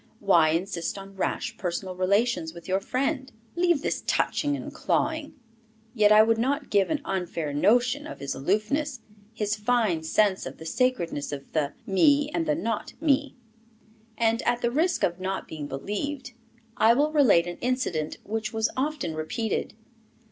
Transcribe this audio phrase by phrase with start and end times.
[0.19, 5.35] "Why insist on rash personal relations with your friend?" "Leave this touching and clawing."
[5.93, 9.01] Yet I would not give an unfair notion of his aloofness,
[9.31, 13.35] his fine sense of the sacredness of the me and the not me.
[14.17, 16.33] And, at the risk of not being believed,
[16.77, 19.75] I will relate an incident, which was often repeated.